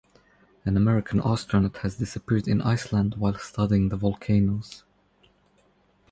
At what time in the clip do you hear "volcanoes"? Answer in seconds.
3.97-4.83